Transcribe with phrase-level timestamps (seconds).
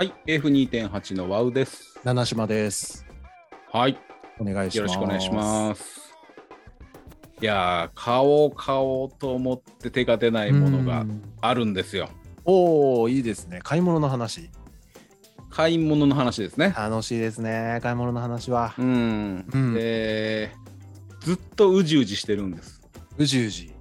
[0.00, 2.00] はい、F2.8 のワウです。
[2.04, 3.04] 七島です。
[3.70, 3.98] はい、
[4.38, 4.76] お願いします。
[4.78, 6.14] よろしくお願いします。
[7.42, 12.08] いやー、買おう買おうと思って手が出ないものがうんあるんですよ。
[12.46, 13.60] おお、いいですね。
[13.62, 14.48] 買い物の話。
[15.50, 16.72] 買い物の話ですね。
[16.74, 17.80] 楽しいですね。
[17.82, 18.82] 買い物の話はう。
[18.82, 19.44] ん。
[19.52, 20.50] うんで、
[21.20, 22.80] ずっとうじうじしてるんです。
[23.18, 23.64] うじうじ。
[23.66, 23.72] い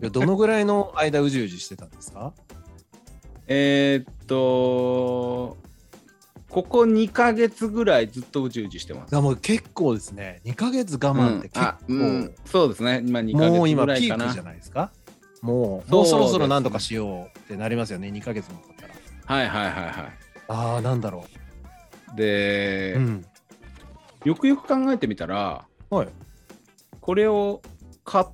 [0.00, 2.32] やどのぐらいの間うじうじしてたんですか？
[3.48, 5.56] えーっと、
[6.50, 9.16] ここ2ヶ月ぐらいずっとうじうじしてます。
[9.16, 10.40] あもう結構ですね。
[10.44, 13.02] 2ヶ月我慢って結あ構、うん、そうですね。
[13.06, 14.32] 今2ヶもう月今ピークぐらいかな。
[14.32, 14.92] じゃないですか？
[15.40, 18.08] もう、もうそろそろ何とかしようってなりますよね。
[18.08, 18.94] 2ヶ月も経ったら。
[19.24, 20.12] はいはいはいは
[20.48, 21.24] ああ、なんだろ
[22.12, 22.16] い。
[22.16, 22.98] で、う。
[22.98, 23.24] うん。
[24.24, 26.08] よくよく考えてみたら、はい。
[27.00, 27.62] これを
[28.04, 28.26] 買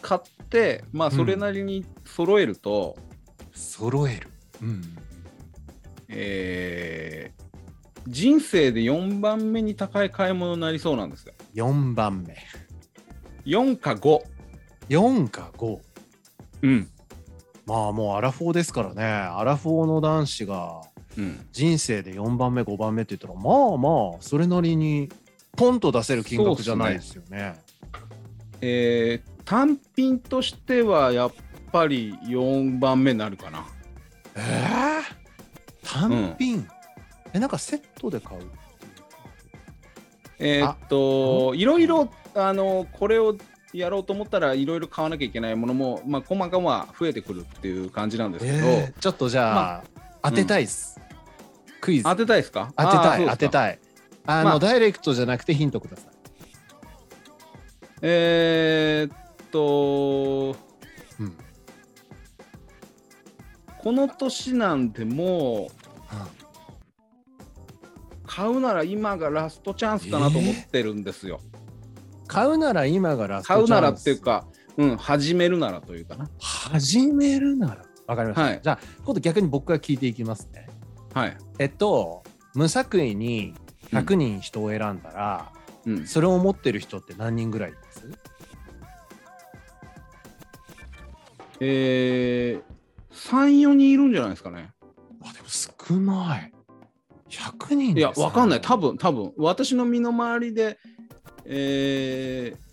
[0.00, 2.96] 買って、まあ、それなりに揃えると、
[3.52, 4.28] 揃える。
[4.62, 4.82] うん。
[6.08, 7.46] えー
[8.08, 11.34] 人生で4番目に高い買い物になりそうなんですよ。
[11.56, 12.36] 4番目。
[13.44, 14.22] 4か5。
[14.88, 15.78] 4か5。
[16.62, 16.88] うん。
[17.66, 19.02] まあもうアラフォーですからね。
[19.02, 20.82] アラフォーの男子が
[21.18, 25.08] うん、人生で4番目5番目って言ったらまあまあそれなりに
[25.56, 27.56] ポンと出せる金額じゃないですよね。
[28.60, 31.32] えー単品としてはやっ
[31.70, 33.64] ぱり4番目になるかな。
[34.36, 36.68] えー、単品、
[37.32, 38.40] えなんかセットで買う？
[40.38, 43.36] えーっと、いろいろ、あの、これを
[43.72, 49.84] やろうと思ったらいろいろ買わなきゃいけないものも、まあ、細かは増えてくるっていう感じなんですけど、えーちょっとじゃあ、
[50.22, 51.00] 当てたいっす、
[51.80, 52.04] クイズ。
[52.04, 52.72] 当てたいですか？
[52.76, 53.48] 当てたい当てい。
[53.48, 53.78] たい。
[54.26, 54.58] あの、まあ。
[54.58, 56.06] ダイレクトじゃなくてヒントください。
[58.02, 59.16] えーっ
[59.50, 60.54] と、
[63.86, 65.72] この年なんでもう
[68.26, 71.40] 買うなら今がラストチャンスかなと思ってるんですよ。
[72.26, 74.44] 買うなら今がラスト買うならっていうか、
[74.76, 76.28] うん、始めるならというかな。
[76.40, 80.68] 始めるならわかりました、はいじゃあ今度逆に僕が聞いていきますね。
[81.14, 81.36] はい。
[81.60, 82.24] えっと
[82.56, 83.54] 無作為に
[83.92, 85.52] 100人人を選んだら、
[85.84, 88.10] うん、それを持ってる人って何人ぐらいいます？
[91.60, 92.75] えー、
[93.16, 94.70] 3、4人いるんじゃないですかね。
[95.22, 96.52] あでも少ない。
[97.30, 98.60] 100人いや、でわかんない。
[98.60, 99.32] 多分多分。
[99.36, 100.78] 私の身の回りで、
[101.44, 102.66] えー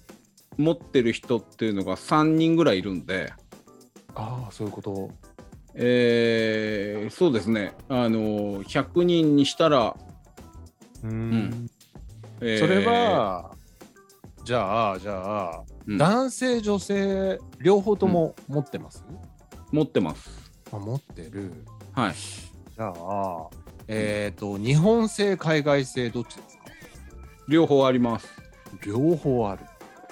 [0.56, 3.34] 持ってる人っていうのが3人ぐらいいるんで、
[4.14, 5.10] ああそういうこと。
[5.74, 9.98] えーそうですね、あの100人にしたら、
[11.04, 11.68] うん。
[12.40, 12.60] えー。
[12.60, 13.56] それ、は
[14.44, 15.98] じゃあじゃあ、うん。
[15.98, 19.04] 男性女性両方とも持ってます、
[19.74, 20.30] 持ってます。
[20.72, 21.52] あ持ってる？
[21.94, 22.14] はい。
[22.14, 23.48] じゃあ
[23.88, 26.64] えっ、と日本製海外製どっちですか？
[27.50, 28.28] 両方あります。
[28.86, 29.66] 両方ある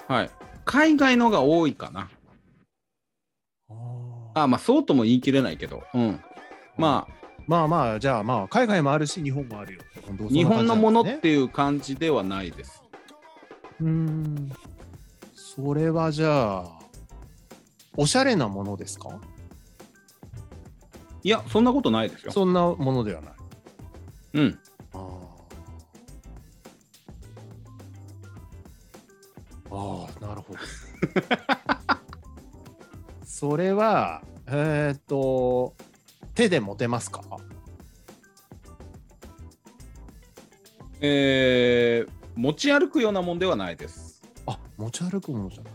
[0.08, 0.30] はい。
[0.64, 2.10] 海外のが多いかな。
[4.34, 6.20] あ、まあ、そうとも言い切れないけど、うん。
[6.76, 7.14] まあ、
[7.46, 12.82] まあまあじゃあまあ海外もあるし日本もあるよ本当そんな感じ日本のものっていう感じではないです。
[13.80, 14.52] うーん
[15.34, 16.78] それはじゃあ
[17.96, 19.20] おしゃれなものですか？
[21.24, 22.32] いや、そんなことないですよ。
[22.32, 23.34] そんなものではない
[24.34, 24.58] うん。
[24.92, 24.98] あ
[29.70, 30.58] ああなるほど
[33.24, 35.74] それはえっ、と
[36.34, 37.22] 手で持てますか？
[41.00, 44.22] えー持ち歩くようなもんではないです。
[44.46, 45.72] あ持ち歩くものじゃない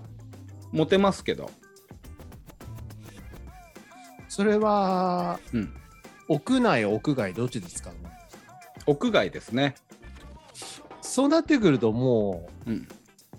[0.72, 1.52] 持てますけど。
[4.38, 5.74] それは、うん
[6.30, 8.60] 屋内屋外どっちで使うものですか？
[8.86, 9.74] 屋外ですね。
[11.02, 12.88] そうなってくるともううん。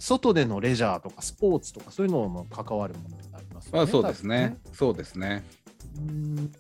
[0.01, 3.81] 外でのレジャーとかスポーツとかそういうのも関わるものになりますよね。
[3.83, 4.57] あそうですね。
[4.73, 5.45] そうですね。
[5.97, 6.53] うーん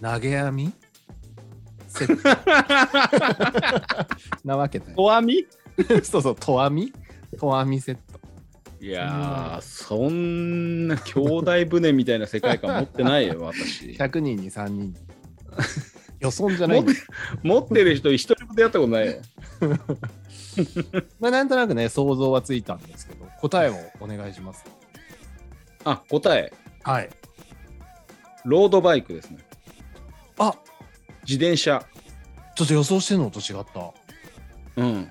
[0.00, 0.72] 投げ網？
[1.88, 2.22] セット
[4.44, 4.94] なわけだよ。
[5.02, 5.46] お網？
[6.04, 6.92] そうそう、と網？
[7.38, 8.09] と網セット。
[8.80, 13.90] いやー、そんな兄弟船みたいな世界観持ってないよ、 私。
[13.90, 14.94] 100人に3人。
[16.20, 16.84] 予算じゃない
[17.42, 19.14] 持ってる人一人も出会ったことないよ。
[21.20, 24.64] まあなんとなくね、想像はついたんですけど、答えをお願いします。
[25.84, 26.52] あ、答え。
[26.82, 27.10] はい。
[28.44, 29.38] ロードバイクですね。
[30.38, 30.54] あ
[31.22, 31.84] 自転車。
[32.56, 33.92] ちょっと予想してるのと違った。
[34.76, 35.08] うん。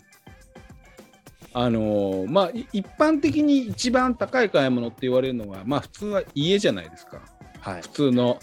[1.54, 7.22] あのーまあ、い一般的に一番高い買い物って言われるのは、まあ、普通は家じゃないですか。
[7.60, 7.90] はい普。
[7.90, 8.40] 通の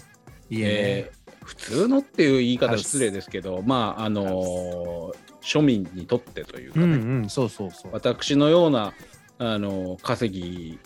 [0.49, 0.65] いいね。
[0.67, 1.17] えー
[1.47, 6.95] 普通のっていう言い方失礼ですけど、まああのー庶民にとってというかね、うんう
[7.25, 7.91] ん、そうそうそう。
[7.93, 8.91] 私のような、
[9.37, 10.77] あのー稼ぎ、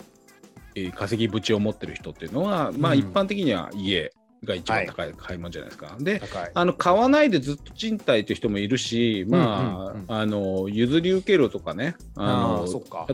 [0.76, 4.12] えー稼ぎ口を持ってる人っていうのは、まあうん一般的には家
[4.44, 5.96] が一番高い買い物じゃないですか。
[6.00, 6.20] で。
[6.54, 12.66] あの買わないでずっと賃貸という人もいるし、まあ、あの譲り受けるとかね、あの。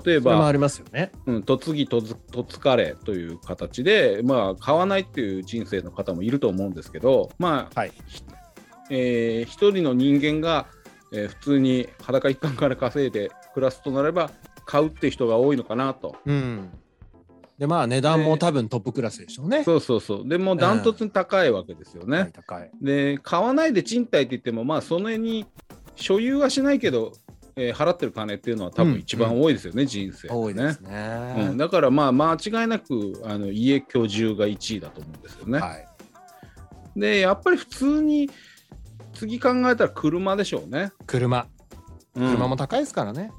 [0.05, 1.13] 例えば、ありますよね。
[1.27, 7.93] うん、嫁ぎとつとつかれという形で、まあ、買わないっていう人生の方もいると思うんですけど、まあはい。
[8.91, 10.67] えー一人の人間が、
[11.13, 14.31] えー普通に裸一貫から稼いで暮らすとなれば
[14.65, 16.17] 買うって人が多いのかなと。
[16.27, 16.71] うん。
[17.59, 19.65] で、まあ値段も多分トップクラスでしょうね。
[19.65, 20.29] そうそうそう。
[20.29, 22.19] でもうダントツに高いわけですよね。
[22.19, 22.71] はい高い。
[22.81, 25.47] で買わないで賃貸って言ってもまあその辺に
[25.97, 27.13] 所有はしないけど、
[27.57, 30.35] えー払ってる金っていうのは多分一番多いですよね、人生、ね。
[30.35, 31.57] 多いですうねん、。
[31.57, 35.59] だからまあ間違いなくあの家居住が1位だと思うんですよね。
[35.59, 35.89] はい。
[36.97, 38.31] でやっぱり普通に
[39.15, 40.93] 次考えたら車でしょうね。
[41.07, 41.47] 車。
[42.15, 43.33] うん車も高いですからね。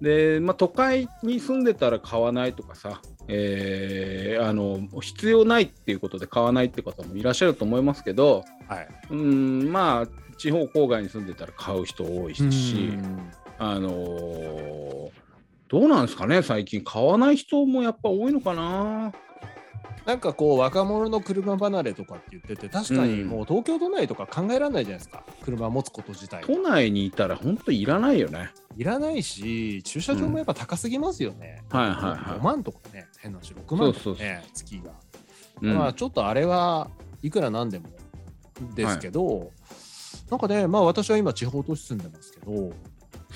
[0.00, 8.88] で、まあ、都会に住んでたら買わないとかさ、えーあの必要ないっていうことで買わないって方もいらっしゃると思いますけど、はい。
[9.10, 15.10] うん、まあ地方郊外に住んでたら買う人多いし、うんあのー
[15.68, 19.12] どうなんですかね最近買わない人もやっぱ多いのかな
[20.04, 25.24] なんかこう若者の車離れとかって言ってて確かにもう東京都内とか考えられないじゃないですか。
[25.44, 26.42] 車持つこと自体。
[26.44, 28.50] 都内にいたら本当いらないよね。
[28.76, 32.38] いらないし駐車場もやっぱ高すぎますよね、はいはいはい。
[32.38, 34.92] 5万とかね変な話6万とかね月が、
[35.62, 35.74] うん。
[35.74, 36.90] まあちょっとあれは
[37.22, 37.88] いくらなんでも
[38.74, 39.50] ですけど、
[40.30, 42.72] なんかねまあ私は今地方都市住んでますけど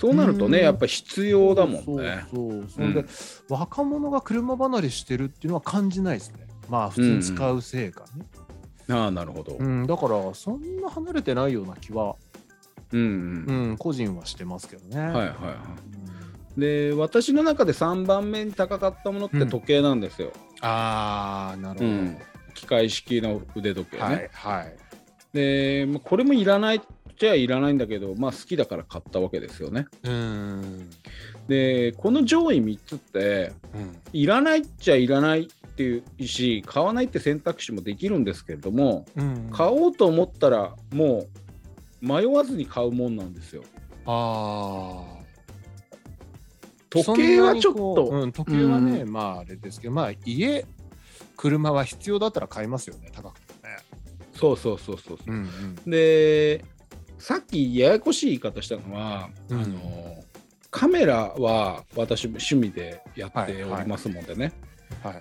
[0.01, 2.25] そうなるとねうんやっぱ必要だもんね。
[2.33, 3.05] そうそうそれで、
[3.51, 8.25] 若者が車離れしてるっていうのは感じないですねまあ普通に使うせいかね、
[8.95, 9.57] ああなるほど。
[9.59, 12.17] うんだからそんな離れてないような気は、
[12.93, 15.01] うんうんうん、個人はしてますけどね。
[15.01, 15.29] はいはいは
[16.57, 16.61] い。
[16.61, 20.33] で私の中で3番目に高かったものって時計なんですよ。
[20.61, 22.19] ああなるほど、うん
[22.55, 24.03] 機械式の腕時計ね。
[24.03, 24.77] はいはい。
[25.33, 26.81] でまあこれもいらないっ
[27.21, 29.87] ちゃいらないんだけどまあ好きだから買ったわけですよね。
[30.05, 30.91] うん
[31.49, 41.27] でこの上位3つってうんいらないっちゃいらないっていうし買わないって選択肢もできるんですけれどもうん買おうと思ったらも
[42.03, 43.63] う迷わずに買うもんなんですよ。
[44.07, 45.21] ああ。
[46.89, 50.67] 時計はちょっと、うん、時計はね、まああれですけど、まあ家、
[51.37, 53.77] 車は必要だったら買いますよね、高くてもね。
[54.35, 55.49] そうそうそうそうそううん
[55.85, 55.91] うん。
[55.91, 56.65] で
[57.21, 59.63] さっきややこしい言い方したのは、うん。
[59.63, 60.25] あの
[60.71, 64.53] カメラは私趣味でやっておりますのでね、
[65.03, 65.15] はい。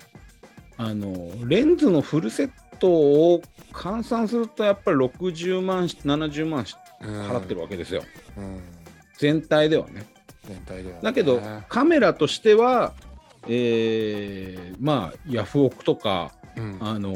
[0.76, 3.42] あのレンズのフルセットを
[3.72, 6.64] 換算するとやっぱり60万70万
[7.00, 8.02] 払ってるわけですよ、
[8.36, 8.60] うん。
[9.18, 10.06] 全体ではね。
[10.46, 11.00] 全体では、ね。
[11.02, 12.94] だけどカメラとしては
[13.48, 17.14] えーまあヤフオクとか、うん、あの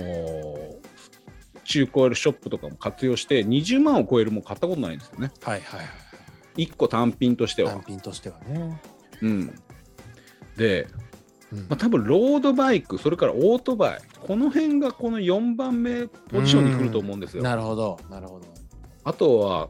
[1.64, 5.86] 中古ショップとかも活用して20万を超えるもの買ったことないんですよねはいはいは
[6.56, 6.66] い。
[6.66, 7.84] 1個単品としては単。
[7.86, 8.80] 品としてはね。
[9.22, 9.54] うん、
[10.56, 10.86] で、
[11.52, 17.42] うんまあ、多分ロードバイクそれからオートバイこの辺がこの4番目ポジションに来ると思うんですよ。
[17.42, 18.46] なるほど、なるほど。
[19.04, 19.68] あとは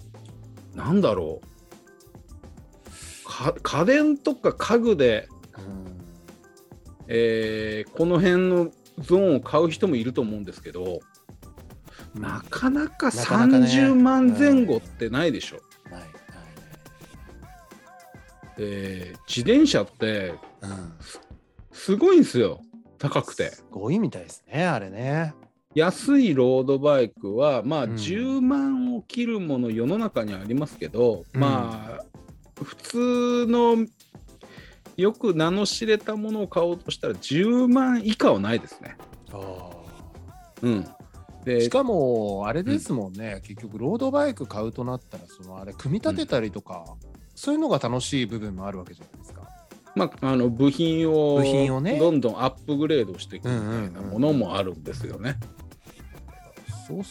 [0.75, 1.55] なんだろう
[3.25, 5.85] か家電とか家具で、うん
[7.09, 11.01] えーこの辺のゾーンを買う人もいると思うんですけど、
[12.15, 15.57] なかなかなかなかね30万前後ってないでしょ。
[15.91, 16.09] ない、ない
[18.59, 20.39] えー自転車ってね。
[20.63, 20.93] うん。
[21.73, 22.61] すごいんですよ
[22.99, 23.51] 高くて。
[23.51, 25.35] すごいみたいですね、あれね。
[25.75, 32.05] 安いロードバイクはまあうん10万を切るもの世の中にはありますけど、うんまあ
[32.63, 33.85] 普通の
[34.97, 38.97] よく名の知れたものを買おうとしたら10万以下はないですね。
[40.63, 40.87] うん、
[41.45, 46.85] でしかも、あれですもんね、結局、ロードバイク買うとなったら、そのあれ、組み立てたりとか、
[47.35, 49.43] そういうのが楽しい部分もあるわけじゃないですか。
[49.95, 51.99] まあ、あの部品を部品をね。
[51.99, 55.39] どんどんアップグレードしていくみたいなものもあるんですよね。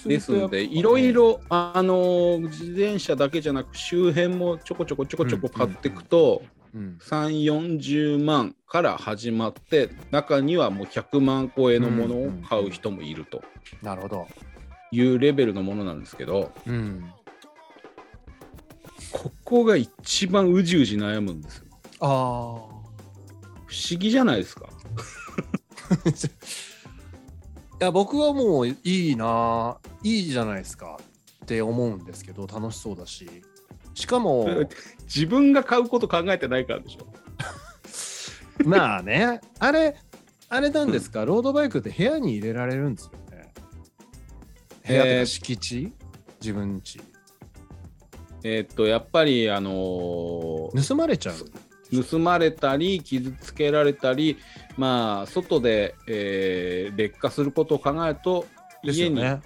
[0.06, 13.44] ですのでいろいろあの自転車だけじゃなく周辺もちょこちょこちょこちょこ買っていくと、うん、3 4 0万から始まって中にはもう100万超えのものを買う人もいると。
[13.82, 14.28] なるほど。
[14.92, 17.12] いうレベルのものなんですけどうん、
[19.12, 21.66] ここが一番うじうじ悩むんですよ。
[22.00, 22.06] あ
[23.66, 24.68] 不思議じゃないですか。
[24.70, 24.74] あ。
[27.82, 31.00] いや僕はもういいないいじゃないですか
[31.44, 33.28] って思うんですけど楽しそうだし
[33.94, 34.48] しかも
[35.06, 37.08] 自分が買うこと考えてないからでしょ。
[38.66, 39.42] まあね。
[39.60, 39.96] あれ
[40.50, 43.54] あれなんですか、ロードバイクって部屋に入れられるんですよね。
[44.88, 45.94] 部屋とか敷地、
[46.42, 47.00] 自分家。
[48.46, 51.32] えーっとやっぱりあのー盗まれちゃ
[51.92, 52.04] う？
[52.04, 54.38] 盗まれたり傷つけられたり
[54.78, 58.46] まあ外で、えー劣化することを考えると
[58.84, 59.42] 家に、ね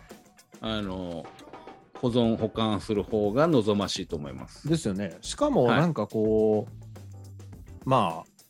[0.60, 1.26] あの
[2.02, 4.68] 保存保管する方が望ましいと思います。
[4.68, 6.68] ですよねしかもはいなんかこ
[7.86, 8.48] う、まあ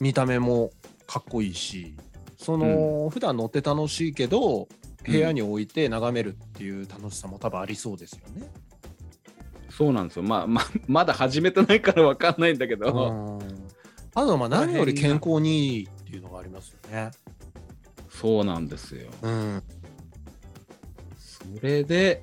[0.00, 0.70] 見た目も
[1.06, 1.94] かっこいいし
[2.36, 4.66] その、普段乗って楽しいけど
[5.04, 8.50] 部屋に置いて眺めるっていう楽しさも多分ありそうですよね。
[9.70, 10.22] そうなんですよ。
[10.22, 13.62] まあまあまだ始めてないからわかんないんだけど、うん
[14.14, 17.10] あとまあ何より健康にいいっていうのがありますよね。
[18.10, 19.08] そうなんですよ。
[19.22, 19.62] うん、
[21.16, 22.22] それで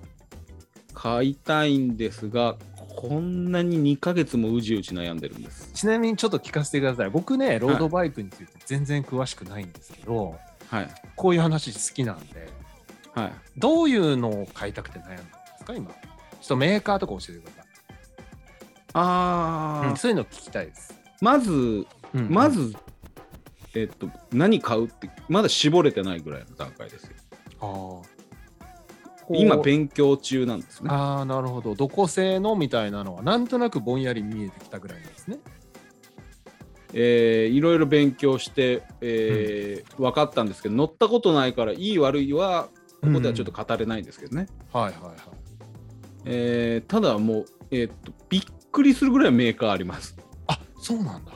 [1.02, 2.58] 買いたいんですが、
[2.98, 5.72] こんなに2ヶ月もうじうじ悩んでるんです。
[5.74, 7.10] ちなみにちょっと聞かせてください。
[7.10, 10.36] 僕ねロードバイクについて全然詳しくないんですけど、
[10.68, 12.50] はいこういう話好きなんで
[13.14, 13.32] はい。
[13.58, 15.24] どういうのを買いたくて悩んだんで
[15.60, 15.74] すか？
[15.74, 15.90] 今。
[15.90, 15.96] ちょ
[16.44, 17.66] っとメーカーとか教えてください。
[18.94, 20.94] あー、うんそういうの聞きたいです。
[21.22, 21.52] まず
[22.14, 22.76] うんまず、
[23.74, 27.12] えっと何買うってまだ絞れてないぐらいの段階ですよ。
[27.62, 28.19] あー
[29.32, 30.90] 今勉強中なんですね。
[30.92, 35.38] ああなるほどどこ製のみたいなのはなんとなくぼんやり見えてきたぐらいなんですね。
[36.94, 42.70] えーいろいろ勉強して、えー分かったんですけど乗ったことないからいい悪いは
[43.02, 45.14] ここではちょっと語れないんですけどね、はいはいはい。
[46.26, 50.16] えーただもう、えーっとびっくりするぐらいメーカーあります
[50.48, 51.32] あそうなんだ。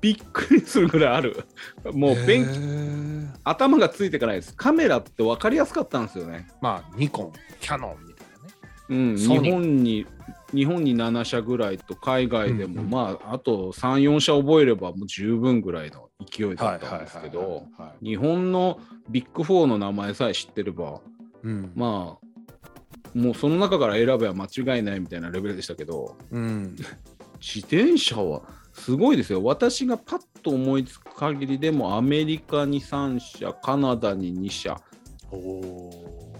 [0.00, 1.44] びっくりするぐらいある
[1.92, 8.54] もう勉強頭がついてからないですカメラって分かりやすかったんですよね、まあニコンキャノンみたいなね。
[8.88, 10.06] うん、日本に
[10.52, 18.04] 日本に7社ぐらいと海外でも、うんうんまああと34社覚えればもう十分ぐらいの勢いだったんですけどはい。
[18.04, 21.00] 日本のビッグ4の名前さえ知ってれば
[21.42, 21.72] うん。
[21.74, 26.76] まあもうその中から選べば間違いないみたいなレベルでしたけどうん。
[27.40, 28.42] 自転車は
[28.80, 34.80] すごいですよ私がパッと思いつく限りでもアメリカに3社カナダに2社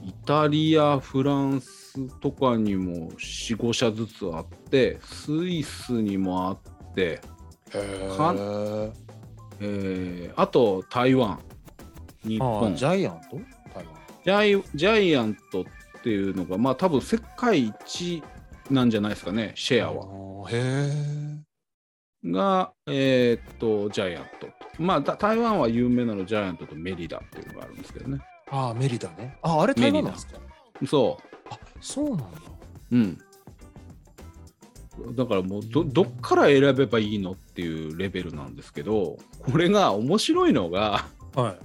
[0.02, 6.58] イタリアフランスとかにも45社ずつあってスイスにもあっ
[6.94, 8.14] て、ー。
[8.14, 8.92] へかえ。
[9.60, 11.38] えーあと台湾
[12.24, 13.36] 日あ本あジャイアント？
[13.74, 13.94] 台湾。
[14.24, 18.22] ジャイジャイアントっていうのがまあ多分世界一
[18.70, 20.06] なんじゃないですかねシェアは。
[20.06, 20.50] は。
[20.50, 21.49] へえ。
[22.24, 24.48] が、えーっと、ジャイアント。
[24.78, 28.20] まあ、た台湾は有名なのジャイアントとメリダっていうのがあるんですけどね。
[28.50, 29.38] ああメリダね。
[29.42, 30.38] ああれ台湾なんですか？
[30.86, 31.18] そ
[31.50, 32.24] あそうなんだ。
[32.92, 32.96] う。
[32.96, 33.18] うん。
[35.14, 41.58] だからもうど、どっから選べばいいのっていうレベルなんですけど、これが面白いのが、はい。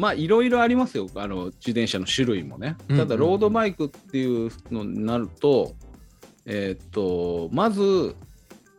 [0.00, 1.08] まあ、いろいろありますよ。
[1.16, 2.76] あの、自転車の種類もね。
[2.88, 5.74] ただ、ロードバイクっていうのになると、
[6.46, 8.14] えーっと、まず、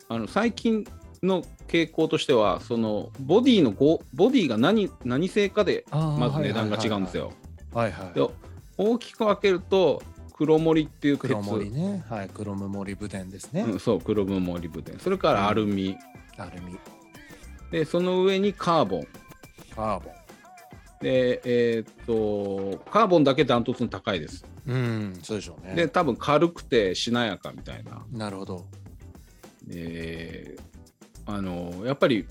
[0.09, 0.85] あの最近
[1.21, 7.17] の傾向としては、そのボディのごボディが何何製かでままず値段が違うんです。
[7.17, 7.31] よ。
[7.73, 8.13] はいはい。
[8.15, 8.27] で
[8.77, 10.01] 大きく分けると
[10.33, 12.03] 黒森っていう鉄黒森ね。
[12.09, 12.29] はい。
[12.33, 13.61] 黒森ブデンですね。
[13.61, 15.95] うん、そう黒森部電それからアルミ、
[16.37, 16.79] アルミ。
[17.71, 19.07] でその上にカーボン
[19.75, 20.13] カーボン。
[21.01, 24.43] でえーっとカーボンだけダントツに高いです。
[24.65, 25.19] うん。
[25.21, 25.75] そうでしょうね。
[25.75, 28.03] で多分軽くてしなやかみたいな。
[28.11, 28.65] なるほど。
[29.71, 30.69] えー
[31.31, 32.25] あのやっぱり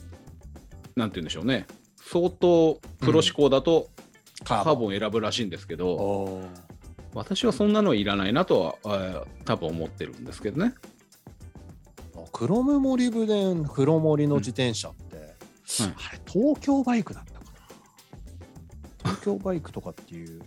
[0.96, 1.68] なんて言うんでしょうね。
[1.96, 3.90] 相当プロ志向だと
[4.44, 6.42] カカーボン選ぶらしいんですけど、
[7.14, 10.74] 私はそんなのはいらないなとは多分思ってるんですけどね。
[12.32, 15.24] クロムモリブデン黒森の自転車って、うん。
[15.24, 15.32] あ
[16.12, 17.40] れ東京バイクだったか
[19.04, 19.10] な？
[19.12, 20.42] 東京バイクとかっていう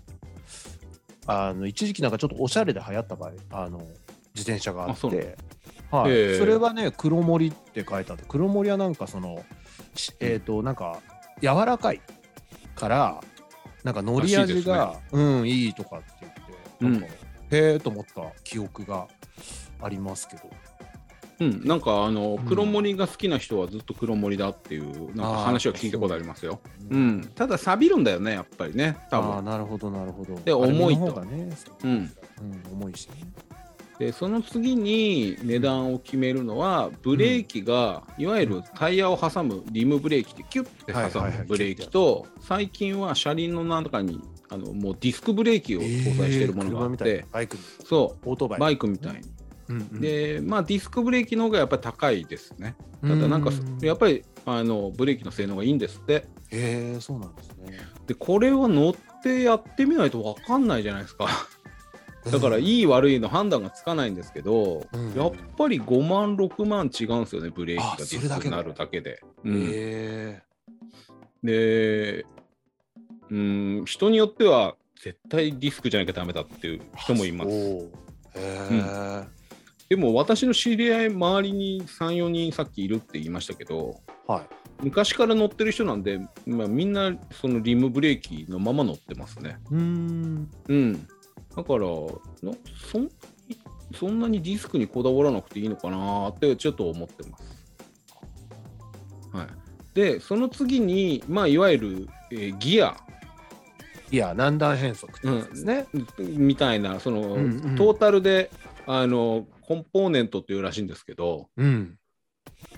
[1.25, 3.77] あの一時期なんかちょっとおしゃれで流行った場合あの
[4.35, 5.37] 自転車があって
[5.91, 6.37] はい。
[6.37, 9.43] それはね黒森って書いてあって黒森はなんかその
[9.95, 10.99] しえっ、となんか
[11.41, 12.01] 柔らかい
[12.75, 13.21] から
[13.83, 16.41] なんか乗り味が、うんいいとかって言って
[16.85, 19.07] なんか、へえと思った記憶が
[19.81, 20.49] ありますけど。
[21.39, 22.45] うん、なんかあのん。
[22.45, 26.59] 黒森が好きな人はずっと黒森だっていうなんか話は聞いたことありますよ。
[26.91, 29.45] ううんん、ただ錆びるんだよねやっぱりね多ああ分。
[29.45, 30.35] なるほどなるほど。
[30.35, 31.25] で重いと。
[31.25, 31.49] ね、
[31.83, 32.13] うん、うん、
[32.73, 33.15] 重いしね。
[34.01, 48.57] でその次に値段を決めるのはブレーキが、いわゆるタイヤを挟むリムブレーキってキュッて挟むブレーキと最近は車輪の中にあのもうディスクブレーキを搭載しているものがあって、バイクにそオートバイ。
[48.57, 49.21] うバイクみたい。
[49.69, 52.75] に、でまあディスクブレーキの方がやっぱり高いですね。
[53.03, 56.13] ただなんかうやっぱりあのブレーキの性能がいいんですって。
[56.49, 57.77] へえそうなんですね。
[58.07, 61.27] でこれは乗ってやってみないと分かんないじゃないですか
[62.29, 65.13] だからいい悪いの判断がつかないんですけど、うん。
[65.15, 69.21] やっぱり5万6万違うんですよねブレーキがあディスクになるだけで。
[71.43, 72.25] で
[73.31, 77.51] うん人によっては絶対ディスクじゃなきゃダメだっていう人もいます。
[79.89, 84.47] でも私の知り合い周りに34人さっきいるって言いましたけどはい。
[84.83, 89.59] 昔から乗ってる人なんで、まあ、みんなそのリムブレーキのまま乗ってますね。
[89.69, 90.51] うーん。
[90.67, 91.07] うん。
[91.55, 92.53] だからな
[92.91, 93.09] そん
[93.93, 97.61] そんなにディスクにこだわらなくていいのかなってちょっと思ってます。
[99.33, 99.47] はい、
[99.93, 102.97] でその次に、まあ、いわゆる、えーギア。
[104.11, 105.87] いや何段変速ってやつですね、
[106.19, 107.75] みたいなその、うんうん。
[107.75, 108.51] トータルで
[108.85, 111.97] あのコンポーネントっていうらしいんですけどうん。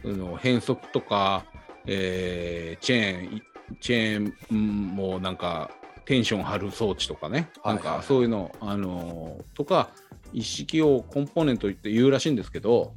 [0.01, 1.46] その変速とか、
[1.86, 3.42] えーチェーン
[3.82, 5.72] チェーンうんもうなんか
[6.06, 9.90] テンション張る装置とかね、なんかそういうの、あのーとか
[10.34, 12.94] 一式をコンポーネントって言うらしいんですけど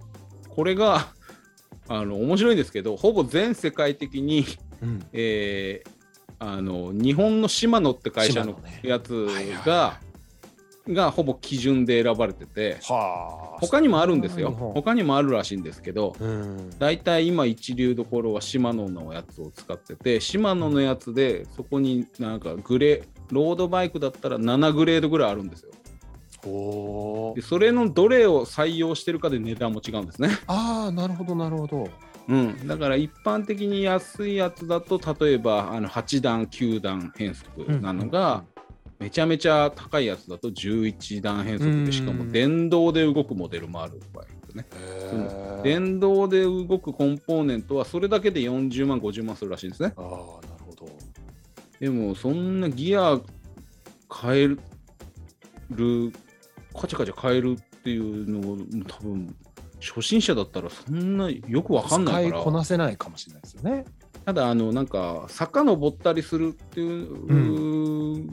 [0.48, 1.08] これが
[1.88, 4.46] あの面白いんですけどほぼ全世界的に、
[4.82, 5.06] うん。
[5.12, 5.96] えー
[6.38, 9.26] あの日本のシマノって会社のやつ
[9.64, 9.98] が、
[10.88, 13.58] がほぼ基準で選ばれててはあ。
[13.60, 14.50] 他にもあるんですよ。
[14.50, 16.70] 他にもあるらしいんですけどうん。
[16.78, 25.70] 大体今一流どころはシマノのやつを使っててシマノのやつでそこになんかグレーロードバイクだったら7グレードぐらいあるんですよ。
[26.48, 30.30] おでそれのどれを採用してるかで値段も違うんですね。
[30.46, 31.88] ああなるほどなるほど。
[32.28, 38.42] うん、だから一般的に安いやつだと例えばあの8段9段変速なのが、
[38.98, 44.66] めちゃめちゃ高いやつだと11段変速でしかも電動で動くモデルもある場合ですね。
[45.62, 49.92] 電動で動くコンポーネントはそれだけで40万50万するらしいんですね。
[49.96, 50.88] ああなるほど。
[51.78, 53.20] でもそんなギア
[54.22, 54.58] 変える
[56.74, 59.36] カチャカチャ変えるっていうのを多分
[59.80, 62.28] 初心者だったらそんなよくわかんないから。
[62.28, 63.84] 使いこなせないかもしれないですよね。
[64.24, 68.28] ただあのなんか坂登ったりするっていう、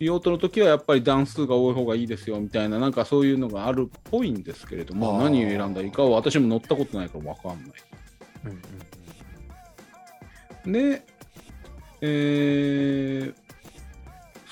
[0.00, 7.08] 用途の時はやっぱり段数が多い方がいいですよみたいななんかそういうのがあるっぽいんですけれども何を選んだらいいかは私も乗ったことない。
[7.08, 7.72] から分かんない。
[10.64, 10.72] うん。
[10.72, 11.06] で、
[12.00, 13.44] えー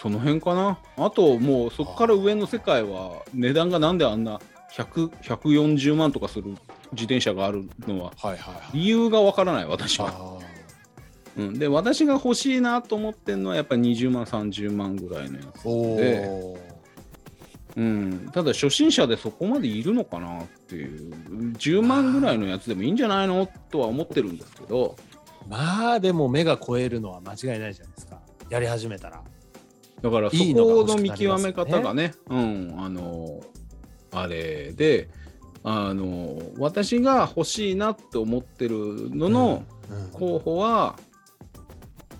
[0.02, 0.80] その辺かな。
[0.96, 4.40] あともうそこから上の世界は値段がなんであんな
[4.72, 6.56] 100 140万とかする
[6.90, 8.12] 自転車があるのは
[8.74, 10.40] 理由がわからない私は。
[11.38, 16.58] あうん、で私が欲しいなと思ってるのはやっぱり20万30万ぐらいのやつで、お
[17.76, 21.14] うん、ただ初心者でそこまでいるのかなっていう。
[21.54, 24.96] 10万ぐらいのやつでもいいんじゃないのとは思ってるんですけど。
[25.48, 28.20] まあでも目が超えるのは間違いないじゃないですか。
[28.50, 29.22] やり始めたら。
[30.02, 32.14] だからそこの見極め方がね。
[32.28, 32.74] うん。
[32.78, 33.40] あの
[34.10, 35.08] あれで
[35.64, 40.08] あの私が欲しいなって思ってるののうん。
[40.12, 40.98] 候補は、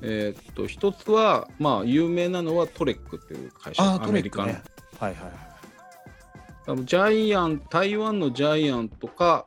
[0.02, 4.48] えーっと一つはまあ有名なのはトレックっていう会社あーアメリカの。
[4.48, 5.32] はいはいはい
[6.64, 9.46] あのジャイアン台湾のジャイアンとか、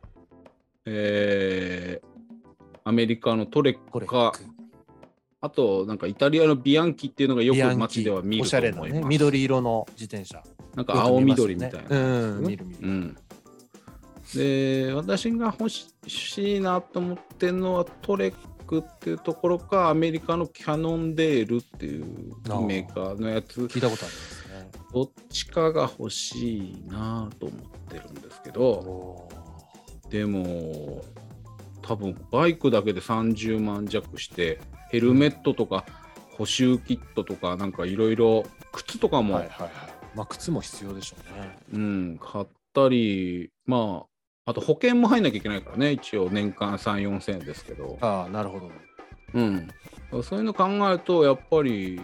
[0.85, 2.15] えー
[2.87, 4.31] アメリカの Trek か
[5.41, 9.01] あとなんかイタリアの Bianchi っていうのがよく街では見るおしゃれなと思います。
[9.01, 10.43] ね緑色の自転車。
[10.75, 11.81] なんか青緑みたいな。
[11.89, 12.79] うん見る見る。
[12.83, 13.17] うん、
[14.35, 15.87] で私が欲し
[16.57, 22.05] いなと思ってるのは Trek っていうところかアメリカの Cannondale っていう
[22.65, 23.61] メーカーのやつ。
[23.65, 24.71] 聞いたことありますね。
[24.93, 29.29] どっちかが欲しいなと思ってるんですけどお
[30.09, 31.03] でも
[31.81, 35.85] 多分バイクだけで30万弱してヘルメットとか
[36.37, 39.71] 補修キットとかなんかいろいろ靴とかーも、はいはいはい。
[40.15, 41.57] まあ靴も必要でしょうね。
[41.73, 44.14] うん、買ったりまあ
[44.45, 45.91] あと保険も入んなきゃいけないからね。
[45.91, 48.71] 一応年間3 4千円ですけど、ああなるほど。
[49.33, 49.67] うん、
[50.23, 51.99] そういうの考えるとやっぱり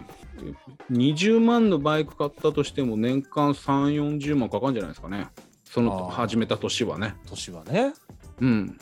[0.90, 5.28] 20万のバイク買ったとしても年間3 4 0万かかるんじゃないですかね。
[5.64, 7.14] その始めた年はね。
[7.26, 7.94] 年はね。
[8.40, 8.78] うん。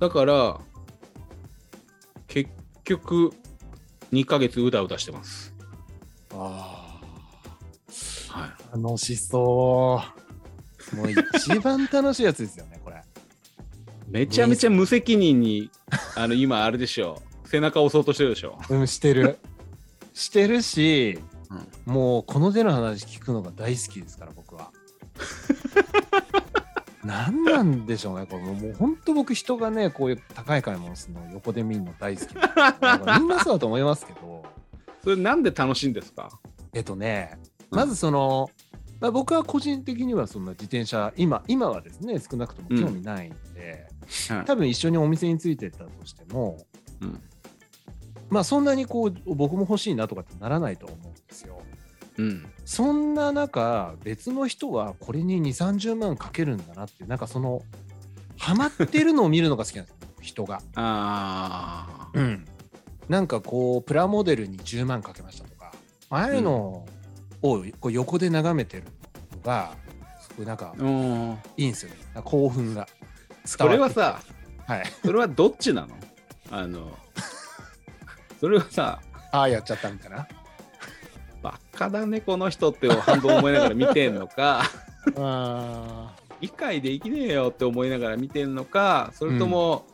[0.00, 0.60] だから、
[2.26, 2.50] 結
[2.82, 3.30] 局、
[4.12, 5.54] 2ヶ月うだうだしてます。
[6.32, 6.98] あ
[8.30, 8.50] はい。
[8.72, 10.21] あ楽しそう
[10.94, 13.02] もう一番楽しいやつですよねこれ。
[14.08, 15.70] めちゃめちゃ無責任に、
[16.16, 17.22] あの、今、あれでしょ。
[17.44, 18.58] 背中押そうとしてるでしょ。
[18.68, 18.76] う。
[18.76, 19.38] んしてる。
[20.14, 21.18] してるし、
[21.86, 21.94] うん。
[21.94, 24.70] もうこの手の話聞くのが大好きですから僕は。
[27.04, 28.42] 何なんでしょうねこれ。
[28.44, 34.44] もう本当僕人がねこういう高い買い物するのを横で見るの大好きみんなそうだと思いますけど。
[35.02, 36.30] それなんで楽しいんですか？
[36.72, 37.38] えっとね
[37.70, 37.78] うん。
[37.78, 38.50] まずその、
[39.02, 43.88] まあ、僕は個人的にはそんな自転車今今はですね少なくとも興味ないんで、
[44.28, 44.44] はい。
[44.44, 46.64] 多分一緒にお店についてったとしても
[47.00, 47.20] うん。
[48.30, 51.60] まあそんなにこう僕も欲しいなとかってならないと思うんですよ。
[52.16, 52.46] うん。
[52.64, 57.60] そんな中別の人はこれに2 3 0万かけるんだなってなんかその
[58.38, 60.62] ハマってるのを見るのが好きなんですよ人が。
[60.76, 62.44] ああうん、
[63.08, 65.72] なんかこうプラモデルに10万かけましたとか
[66.08, 66.86] ああいうの
[67.42, 68.84] をこう横で眺めてる
[69.32, 69.74] のが
[70.20, 71.38] すごいなんかうん。
[71.56, 71.96] いいんですよね。
[72.24, 72.86] 興奮が。
[73.44, 74.20] それはさ
[74.66, 74.84] はい。
[75.04, 75.88] それはどっちなの？
[76.50, 76.96] あの
[78.40, 79.00] それはさ
[79.32, 80.26] ああやっちゃったみたいな。
[81.42, 84.62] バカだねこの人って半分思いながら見てんのか。
[85.16, 89.10] あ理解できねえよって思いながら見てんのか。
[89.14, 89.86] それとも、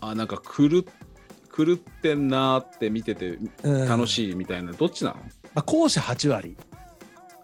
[0.00, 0.82] あなんか狂っ
[1.56, 5.16] 狂ってんなーって見てて楽い、しいみたいな、どっちなの？
[5.54, 6.56] まあ、後者8割。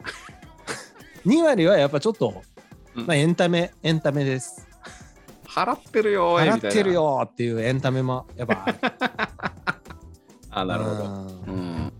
[1.26, 2.42] 2割はやっぱちょっと、
[2.94, 3.06] うん。
[3.06, 4.66] まあ、エンタメエンタメです。
[5.46, 8.78] 払ってるよ払みたいなってるよっていうエンタメもやっぱある。
[10.50, 11.26] あなるほど、うん。
[11.46, 11.92] うん、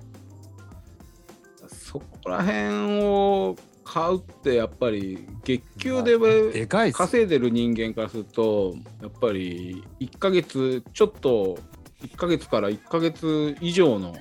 [1.69, 6.19] そこら辺を買うってやっぱり月給で
[6.53, 6.99] でかいっす。
[6.99, 11.59] 稼いでる人間からするとやっぱり1ヶ月ちょっと
[12.03, 14.15] 1ヶ月から1ヶ月以上の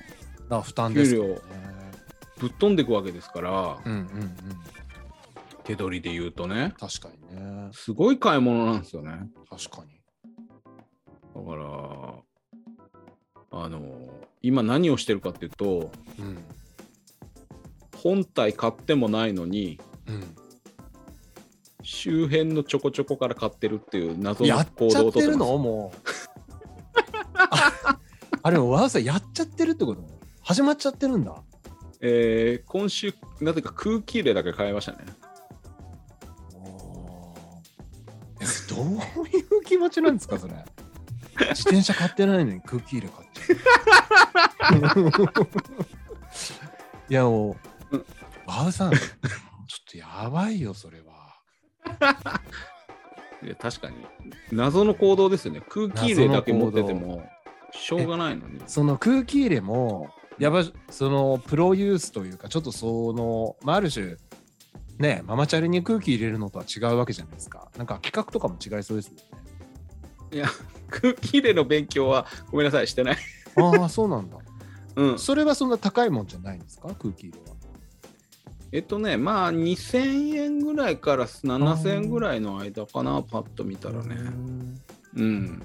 [0.62, 1.39] 負担ですよね
[2.38, 4.36] ぶっ飛んでいくわけですからうんうんうん。
[5.63, 6.74] 手取りで言うとね。
[6.80, 7.69] 確かにね。
[7.74, 9.30] すごい買い物なんですよね。
[9.50, 10.00] 確かに。
[11.36, 11.65] だから
[13.63, 13.82] あの
[14.41, 16.43] 今何をしてるかっていうとうん。
[17.98, 20.36] 本体買ってもないのにうん。
[21.82, 25.38] 周辺のちょこちょこから買ってるっていう謎の行動をとってます。
[25.38, 25.58] の？
[25.58, 25.98] もう。
[27.38, 28.00] あ
[28.41, 30.04] あれわざやっちゃってるってこと？
[30.41, 31.43] 始まっちゃってるんだ
[32.08, 35.00] ええー今週なぜか空気入れだけ買いましたね。
[38.70, 38.88] どう
[39.28, 40.54] いう気持ちなんですかそれ？
[41.50, 45.02] 自転車買ってないのに空気入れ買っちゃう。
[47.10, 47.56] いやも
[47.91, 48.06] ううん
[48.46, 49.02] バウさんちょっ
[49.89, 51.39] とやばいよそれは。
[53.44, 53.96] いや確かに。
[54.52, 55.62] 謎の行動ですよね。
[55.70, 57.28] 空気入れだけ持ってても
[57.72, 58.62] しょうがないのに。
[58.68, 64.17] その空気入れもやばそのプロユースというかちょっとその、まあ、ある種
[64.98, 67.69] ねママチャリに空気入れるのとは違うわけじゃないですか。
[67.78, 69.21] なんか企画とかも違いそうですよね。
[70.34, 70.48] いや
[70.89, 73.17] 空気入れの勉強はごめんなさいしてない。
[73.58, 74.38] ああそうなんだ。
[74.98, 75.19] うん。
[75.19, 76.89] それはそんな高いもんじゃないんですか？
[76.95, 77.56] 空気入れは。
[78.71, 84.15] えっとねまあ2000円ぐらいから7000円ぐらいの間かなパッと見たらね。
[85.15, 85.62] うん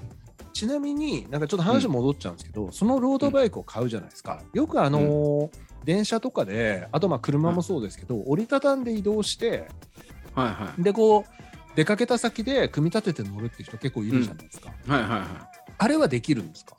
[0.53, 4.41] ちなみになんかちょっと話戻っちゃうんですけど、そのロードバイクを買うじゃないですか。
[4.53, 5.49] よくあのー
[5.83, 9.67] 電車とかであとまあ車もそうですけど、折りたたんで移動して
[10.35, 10.83] はいはい。
[10.83, 15.21] でこう出かけた先で組み立てて乗るっていう人結構いるじゃないですか、はいはいはい。
[15.79, 16.75] あれはできるんですか？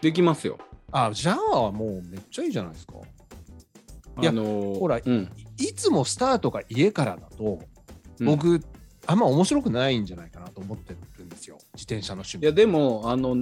[0.00, 0.56] できますよ。
[0.92, 2.94] あじゃあもうめっちゃいいじゃないですか。
[4.22, 5.30] いやあのーほらうん。
[5.58, 7.60] いつもスタートが家からだと
[8.20, 8.26] うん。
[8.26, 8.62] 僕、
[9.06, 11.58] あんま面白くないんじゃないかなと思ってるんですよ。
[11.74, 12.42] 自転車の趣味。
[12.44, 13.36] いやでもあの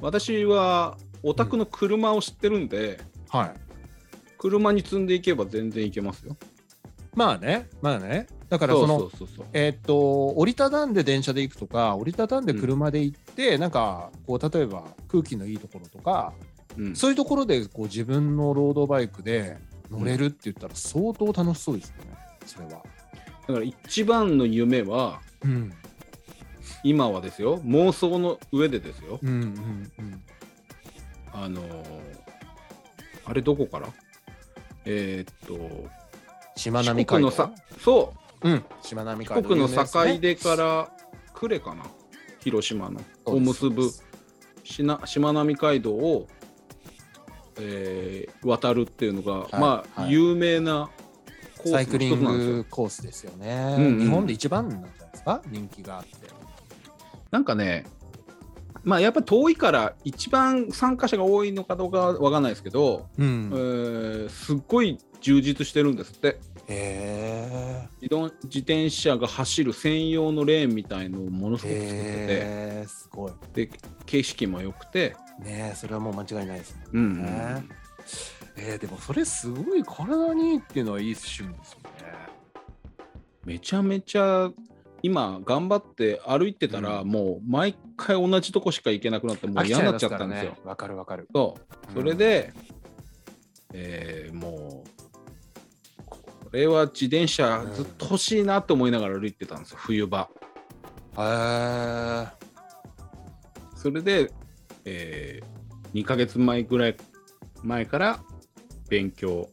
[0.00, 3.52] 私はお宅の車を知ってるんで、はい。
[4.38, 6.36] 車に積んでいけば全然いけますよ。
[7.14, 8.26] まあねまあね。
[8.48, 9.10] だからその
[9.52, 16.32] えーっと折りたたんで電車で行くとか折りたたんで車で行って、なんかこう例えば空気のいいところとか、
[16.76, 16.96] うん。
[16.96, 19.58] そういうところでこう自分のロードバイクで
[19.90, 22.82] 乗れるって言ったら相当楽しそうですよねそれは。
[23.46, 25.72] だから一番の夢はうん。
[26.84, 29.20] 今はですよ妄想の上でですよ。
[29.22, 30.22] うんうんうん。
[31.32, 31.84] あのー
[33.24, 33.86] あれどこから？
[34.84, 35.88] えーっと
[36.56, 38.50] しまなみ四国の海道さそう。
[38.50, 38.64] ん。
[38.82, 40.90] しまなみう海道四国の境出から
[41.34, 41.84] 呉かな？
[42.40, 43.00] 広島の。
[43.24, 43.88] を結ぶ。
[44.64, 46.26] しなしまなみ海道を、
[47.60, 49.60] えー渡るっていうのが、い。
[49.60, 50.12] まあ、はい。
[50.12, 50.90] 有名な
[51.64, 53.98] サイクリングコースですよね、うんうん。
[54.00, 55.42] 日本で一番なんじゃないですか？
[55.46, 56.10] 人気があって。
[57.30, 57.84] なんかね
[58.84, 66.40] まあやっぱ遠いから一番参加者が多いのかどうかは分かんないですけど、うえんーすっごい充実してるんですって。
[66.68, 72.26] へ自動自転車が走る専用のレーンみたいのをものすえごく作って
[72.82, 73.32] て、すごい。
[73.54, 73.70] で
[74.06, 77.64] 景色も良くて、ねえそれはもう間違いないですもんうんうんね
[78.56, 82.22] えー、でもそれすごい体にいいっていうのはいい趣味ですよね。
[83.44, 84.50] めちゃめちゃ
[85.02, 90.56] 今頑張って歩いてたら、うもう毎回同じとこしか行けなくなってもう嫌になっちゃったんですよ。
[90.64, 91.26] わ、かるわかる。
[91.34, 92.52] そうそれで、
[93.72, 95.02] えーもう
[96.52, 100.28] これは自転車ずっと欲しいなと思いながら歩いてたんですよ冬場。
[101.16, 102.26] へえ。
[103.74, 104.30] それで、
[104.84, 105.40] え
[105.94, 106.96] 2ヶ月前ぐらい
[107.62, 108.22] 前から
[108.92, 109.48] 勉強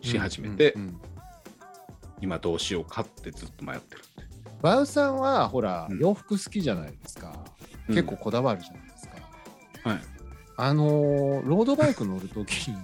[0.00, 1.00] し始めて、うんうんうん
[2.20, 4.02] 今どうしようかってずっと迷ってる。
[4.60, 7.44] バウさんはほら、うん洋服好きじゃないですか。
[7.88, 9.16] うん結構こだわるじゃないですか。
[9.90, 10.00] はい、
[10.56, 12.76] あのーロードバイク乗るときに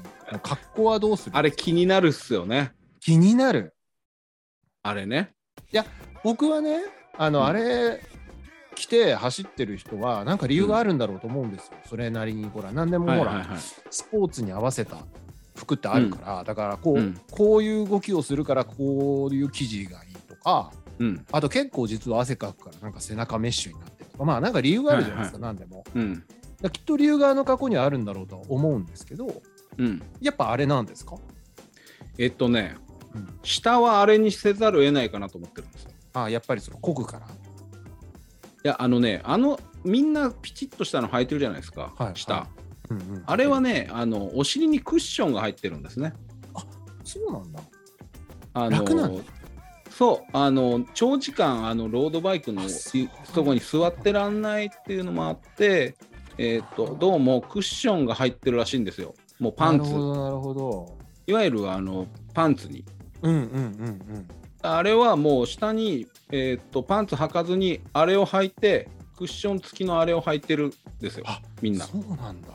[0.43, 2.73] 格好はどうするあれ気になるっすよね。
[2.99, 3.77] 気になる。
[4.83, 5.31] あれね。
[6.25, 6.81] 僕はね、
[7.17, 8.03] あの、うんあれ
[8.75, 11.75] 着て走ってる人はなんか理由があるんだろうと思うんですよ。
[11.89, 13.59] それなりにほら何でもほら、はいはいはい。
[13.89, 14.97] スポーツに合わせた
[15.59, 21.27] 服ってあるから、だからこう、うんこういう動きをするからこういう生地がいいとか、うん。
[21.31, 25.85] あと結構実は汗かくからなんか背中メッシュになってるとか、まあなんか理由があるじゃないですか、何でも。
[26.73, 29.43] きっと理由があの過去にはあるんだろうとは思うんですけど、
[29.77, 30.03] うん。
[30.21, 31.17] やっぱあれなんですか？
[32.19, 32.77] えっとね、
[33.15, 35.91] うん下はあれにせざるを得ないかなと思ってるんですよ。
[36.15, 37.27] ああやっぱりそのこぐから。
[37.27, 37.31] い
[38.65, 42.35] や、あのね、あの、みんなピチッとしたの履いてるじゃないですか、はい下。
[42.35, 42.47] は
[42.91, 46.13] うんうんあれはね、あの、お尻にクッションが入ってるんですね。
[47.05, 47.61] そうなんだ。
[48.55, 49.21] あの
[49.91, 55.97] そう、あの、長時間、あの、ロードバイクのそこに座ってらんないっていうのもあって、
[56.39, 59.15] えっと、どうもクッションが入ってるらしいんですよ。
[59.41, 60.99] もうパンツなるほ、どなるほど。
[61.27, 62.85] いわゆるあのパンツに。
[63.23, 64.29] うんうんうんうん。
[64.63, 71.85] あれはもう下に、えっとパンツ履かずにあれを履いてクッション付きのあれを履いてるんですよあみんな。
[71.87, 72.49] そうなんだ。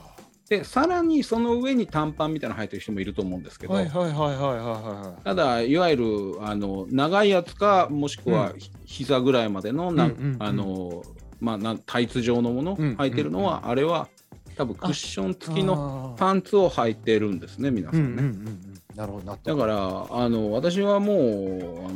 [0.48, 6.04] でさらにその上に短パンみたいなの履いてる人もいると思うんですけど、はいはいはいはいはいはただいわゆる
[6.42, 11.02] あの長いやつかもしくはうんひ膝ぐらいまでのな、うんうんうんあの
[11.40, 14.08] まあなんタイツ状のものうん履いてるのは、うんあれは
[14.56, 15.34] 多分クッションい。
[15.34, 18.22] 付きののパンツを履いてるんですね皆さうんうんんね。
[18.22, 18.74] うんうん。
[18.94, 21.14] なるほどだからあの私はも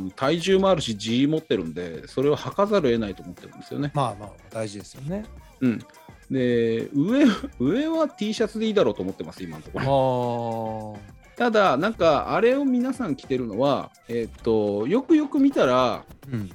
[0.07, 3.91] う体重もあるし G 持ってるんでそれを履かざるを得ないと思ってるんですよね。
[3.93, 5.23] まあまあ大事ですよね。
[5.61, 5.79] うん、
[6.29, 7.25] で上
[7.59, 10.99] 上は T シャツでいいだろうと思ってます今のとこあろ。
[11.09, 11.35] あ。
[11.35, 16.51] ただなんかあれを皆さん着てるのは、えっとよくよく見たらうん。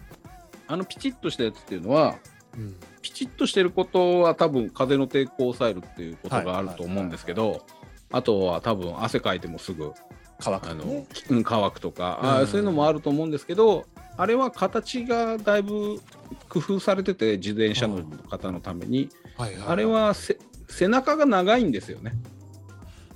[0.66, 2.16] あのピチッとしたやつっていうのは
[2.56, 2.76] うん。
[3.02, 7.66] ピチッとしてることは多分風の抵抗を抑えるっていうことがあると思うんですけど
[8.10, 9.92] あとは多分汗かいてもすぐ
[10.40, 11.06] 乾くあの、ね。
[11.30, 16.00] うん、乾くとか、あうんーそういうのもあると思うんですけどあれは形がだいぶ
[16.48, 19.68] 工夫されてて自転車の方のために、はいはい。
[19.68, 22.12] あれはせ背中が長いんですよね。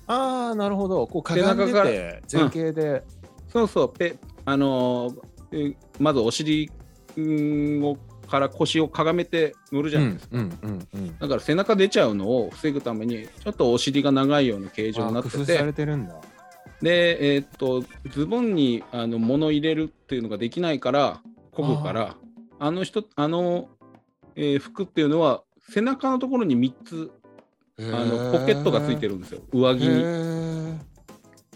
[0.07, 1.07] ああなるほど。
[1.07, 3.03] こうかがんで背中て前傾で。
[3.49, 6.71] そうそうペあのーえまずお尻
[7.17, 7.97] うんを
[8.29, 11.19] から腰をかがめて乗るじゃないですか、うんうんうん。
[11.19, 16.15] だから背中出ちゃうのを防ぐためにちょっとお尻が長いような形状になってあ工夫さてれてるんだ。
[16.83, 22.17] で、えーっとズボンにあの物入れるっていうのができないからこぐから
[22.59, 23.69] あの人、あの、
[24.35, 27.11] えー、服っていうのは、背中のところに3つ、
[27.79, 30.79] あのポケットがついてるんですよ、上着に。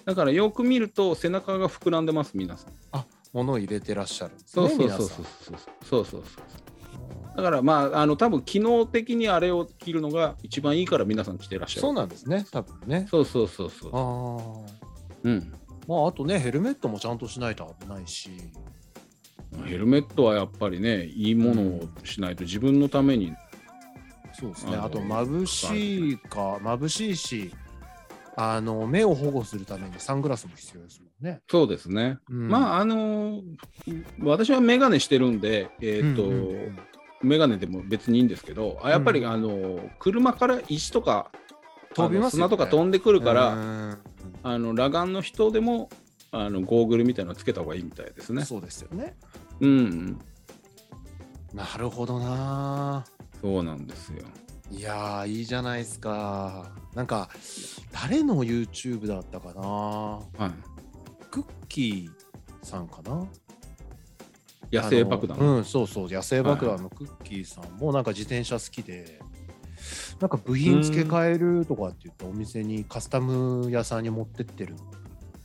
[0.04, 2.72] だからよく見ると、背中が膨らんでます、皆さん。
[2.92, 5.08] あ物を入れてらっしゃる、ね、そうそうそうそう
[5.84, 6.04] そう。
[6.04, 6.22] そう
[7.36, 11.80] だからまああの多分機能的にあれを着るのが一番いいから皆さん着てらっしゃる。
[11.80, 13.06] そうなんですね多分ね。
[13.10, 13.90] そうそうそうそう。
[13.94, 14.88] ああ
[15.22, 15.52] うん。
[15.88, 18.30] まああとねヘルメットもちゃんとしないと危ないし。
[19.64, 23.34] ヘルメットはやっぱりねいいものをしないと自分のために
[24.32, 24.76] そうですね。
[24.76, 27.54] あと、眩しいか、眩しいし、
[28.36, 31.42] あの、目を保護するためにサングラスも必要ですもんね。
[31.48, 33.42] そうですね、うんまああの
[34.20, 36.78] 私は眼鏡してるんでえっ、と、うんうんうん
[37.24, 41.30] 眼鏡でも別にいいんですけどあやっぱり、うんあの車から石とか
[41.94, 43.98] 飛びますよね砂とか飛んでくるから、うん
[44.42, 45.88] あの裸眼の人でも
[46.32, 48.44] あのゴーグルみたいなのつけた方がいいみたいですね。
[48.44, 49.14] そうですよね。
[49.60, 50.18] うん、
[51.52, 53.04] なるほどな。
[53.40, 54.24] そうなんですよ。
[54.70, 56.72] いやー、いいじゃないですか。
[56.94, 57.28] なんか、
[57.92, 59.60] 誰の YouTube だったかな。
[59.60, 60.50] はい、
[61.30, 63.26] クッキーさんかな。
[64.72, 65.36] 野生爆弾。
[65.38, 69.20] うん、そうそう、野生爆弾のクッキーさんもなんか自転車好きで、
[70.20, 74.80] なんか部品付け替えるとかって言ってお店にカスタム屋さんに持ってってるの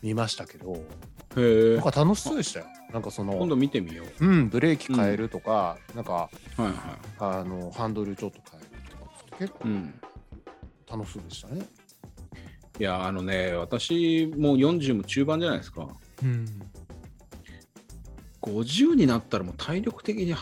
[0.01, 2.67] 見ましたけど、へえなんか楽しそうでしたよ。
[2.91, 4.25] なんかそ今度の、見てみよう。
[4.25, 6.73] うん、ブレーキ変えるとか、なんか、はいはい。
[7.19, 9.93] あの、ハンドルちょっと変えるとか、結構うん、
[10.89, 11.65] 楽しそうでしたね。
[12.79, 15.87] いや、あのね、私もう40も中盤じゃないですか。
[16.23, 16.45] うん
[18.41, 20.33] 50になったらもう体力的に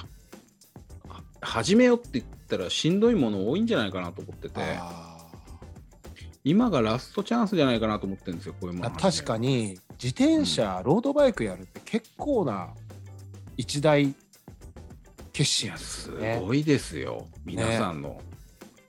[1.42, 5.18] 始めようって言ったらしんどいもの多いんじゃないかなと思ってて、あ
[6.44, 12.70] 今がラストチャンスじゃないかなと思ってるんですよ、こういうものー確かに自転車、ロードバイクやるって結構な
[13.58, 14.14] 一大
[15.32, 16.42] 決心ですね。
[16.46, 18.22] ごいですよ、皆さんの。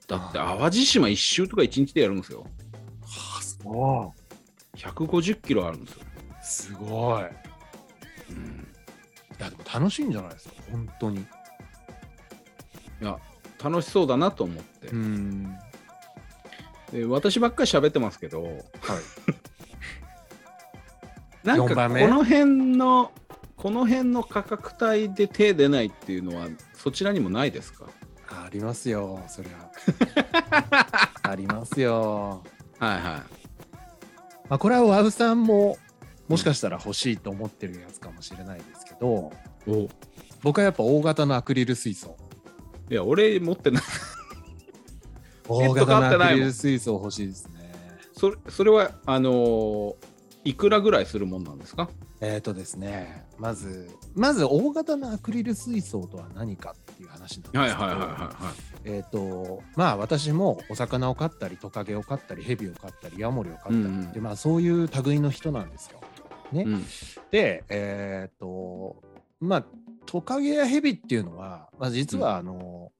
[0.07, 2.45] だって淡路島一周とか一日でやるんですよ。
[3.03, 4.13] はあ、そ
[4.75, 6.05] 150キロあるんですよ。
[6.05, 7.23] うすごい。
[7.23, 7.25] い
[8.29, 8.67] うん
[9.39, 10.55] やでも楽しいんじゃないですか？
[10.71, 11.19] 本当に。
[11.19, 11.25] い
[13.01, 13.19] や、
[13.63, 14.89] 楽しそうだなと思って。
[14.95, 15.57] ん。
[16.91, 18.53] で私ばっかり喋ってますけど、はい。
[21.47, 23.11] なんかこの辺の、
[23.55, 27.85] この辺の価格帯で手出ないっていうのは、そちらにもないですか？
[28.29, 29.71] ありますよそりゃ。
[31.23, 32.43] ありますよ。
[32.79, 33.01] はいはい。
[33.01, 33.21] ま
[34.49, 35.77] あこれはワウさんも
[36.27, 39.31] もしかしたら欲しいと思ってるやつかもしれないですけど、
[39.67, 39.89] お
[40.43, 42.17] 僕はやっぱ大型のアクリル水槽。
[42.89, 43.83] いや、俺持ってない。
[45.47, 47.71] 大型のアクリル水槽欲しいですね。
[48.13, 49.95] それそれは、あのー
[50.47, 51.89] いくらぐらいするもんなんですか？
[52.21, 58.53] えっ、とですね、まず、まず大型のアクリル水槽とは何かっていう話なんですけど、はいはいはいはいは
[58.85, 65.99] えっ、と、まあ私もお魚を飼ったり、トカゲを飼ったり、ヘビを飼ったり、ヤモリを飼ったりって、うんうんまあそういう類の人なんですよ。
[66.51, 66.61] ね。
[66.61, 66.63] い。
[66.65, 66.85] うん
[67.31, 69.03] で、えっ、と、
[69.39, 69.65] まあ
[70.05, 72.91] トカゲやヘビっていうのは、まあ、実はあの、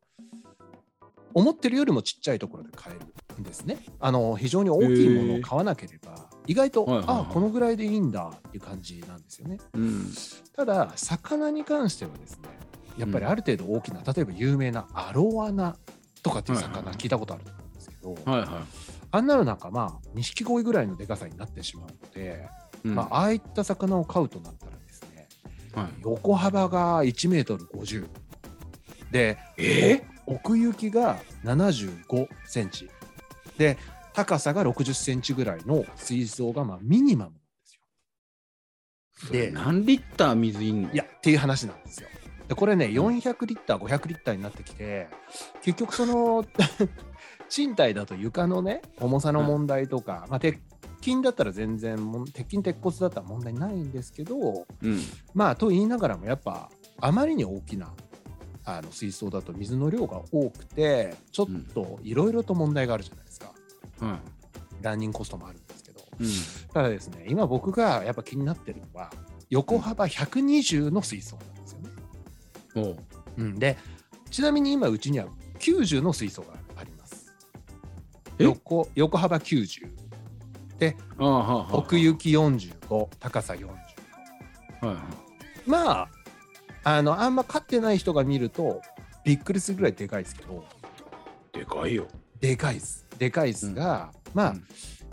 [1.34, 3.06] 思ってるよりもちっちゃいところで買える
[3.40, 3.80] んですね。
[4.00, 7.18] あの非常に大きいものを買わなければ、意外と、はいはいはい。
[7.22, 9.58] あこのぐらいでいいんだっていう感じなんですよね。
[9.74, 10.12] うん
[10.56, 12.50] ただ、魚に関してはですね、
[12.98, 15.76] やっぱりある程度大きな、例えば有名なアロワナ
[16.24, 18.50] とかっていう魚、聞いたことあると思うんですけど、はいはい。
[19.12, 22.50] あんなのなんかまあ、錦鯉ぐらいのでかさになってしまうので、
[22.84, 22.96] うん。
[22.96, 25.28] まあ、ああいった魚を飼うとなったらですね、
[25.76, 28.08] はい、横幅が1メートル50
[29.12, 32.90] で、え奥行きが75センチ
[33.58, 33.78] で
[34.14, 39.32] 高さが60センチぐらいの水槽がまあミニマムなんですよ。
[39.32, 40.92] で何リッター水いんの？
[40.92, 42.10] いやっていう話なんですよ。
[42.48, 45.08] でこれね400リッター500リッターになってきて
[45.62, 46.46] 結局その
[47.50, 50.58] 賃貸だと床のね重さの問題とか、まあ、鉄
[51.02, 51.98] 筋だったら全然
[52.34, 55.00] 鉄筋鉄骨だったら問題ないんですけどうん
[55.34, 57.94] まあと言いながらもやっぱあまりに大きな
[58.66, 63.27] あの水槽だと水の量が多くてちょっといろいろと問題があるじゃないですか。
[63.27, 63.27] は
[64.82, 66.30] ランニングコストもあるんですけどいうん
[66.74, 69.12] ただですね今僕がやっぱ気になってるのは
[69.50, 71.90] 横幅120の水槽なんですよね。
[72.76, 72.98] おう
[73.38, 73.78] うん、で
[74.30, 75.28] ちなみに今うちには
[75.60, 77.34] 90の水槽があります。
[78.40, 78.44] え？
[78.44, 79.90] 横横幅90
[81.20, 83.68] ああはあはあ奥行き45高さ40。
[83.68, 83.74] は
[84.84, 84.98] いはい
[85.66, 86.10] まあ
[86.84, 88.82] あのあんま飼ってない人が見ると
[89.26, 90.64] びっくりするぐらいでかいですけど
[91.52, 92.08] でかいよ。
[92.40, 93.07] でかいです。
[93.18, 94.64] でかいですが、まあ、うん。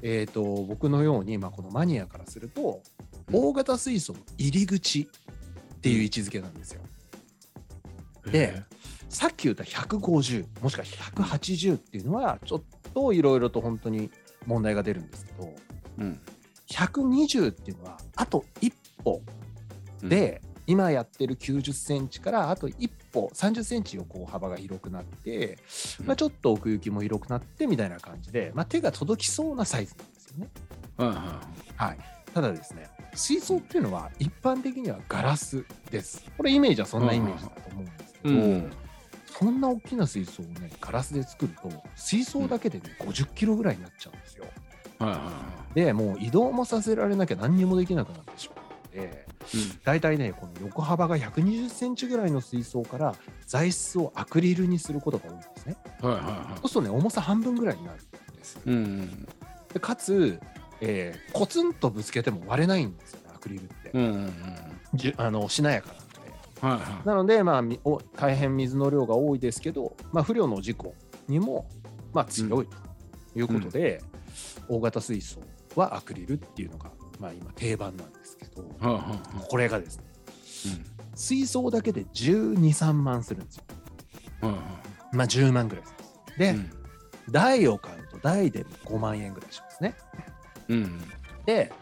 [0.03, 2.83] えっ、と僕のように、まあ、このマニアからすると
[3.29, 3.37] うん。
[3.37, 5.09] 大型水槽の入り口
[5.77, 6.83] っていう位置づけなんですよ。
[8.27, 8.63] で
[9.09, 12.63] さっき言った150もしくは180っていうのはちょっ
[12.95, 14.11] といろいろと本当に
[14.47, 15.55] 問題が出るんですけど
[15.99, 16.21] うん。
[16.71, 18.73] 120っていうのはあと一
[19.05, 19.23] 歩。
[20.03, 25.59] で、今やってる90センチからあと一歩30センチ横幅が広くなって、
[26.01, 30.51] うんまあ、ちょっと奥行きも広くなってみたいな感じで、まあ、手が届きそうなサイズなんですよね。
[30.97, 31.41] はいは
[31.77, 31.99] はい、
[32.35, 36.25] ただですね水槽っていうのは一般的にはガラスです。
[36.37, 38.73] これイメージはそんなイメージだと思うんですけど、いうん
[39.27, 44.45] そんな大きな水槽をねガラスで作ると水槽だけでね50キロぐらいになっちゃうんですよ。
[44.99, 45.31] はいはいは
[45.75, 49.34] でもう移動もさせられなきゃ何にもできなくなってしまうのでい
[49.85, 53.15] 大体ねこの横幅が120センチぐらいの水槽から
[53.47, 55.77] 材質をアクリルにすることが多いんですね。
[56.03, 58.57] うんはいはいはそうするとね重さ半分ぐらいになるんです。
[58.67, 59.29] いうん
[59.73, 60.41] でかつ、
[60.81, 63.91] えーコツンとぶつけても割れないんですよねアクリルって。
[63.93, 66.05] うんうんあのしなやかなので。
[66.61, 70.95] はいはなので、まあ、みお大変水の量が多いですけど、まあ、不慮の事故
[71.29, 71.67] にも、
[72.13, 74.01] まあ、強いということで、
[74.69, 75.41] 大型水槽
[75.75, 78.63] はアクリルっていうのが、まあ、今定番なんですけど、
[79.49, 80.05] これがですね
[81.15, 83.65] 水槽だけで12、3万するんですよ。
[85.13, 85.85] まあ、10万ぐらい。
[86.39, 86.71] で、うん。
[87.31, 89.95] 台を買うと台で5万円ぐらいしますね。
[90.69, 91.01] うん
[91.47, 91.73] で